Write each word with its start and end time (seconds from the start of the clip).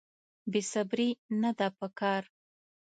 بې 0.51 0.61
صبري 0.71 1.09
نه 1.41 1.51
ده 1.57 1.67
په 1.77 1.87
کار. 1.99 2.23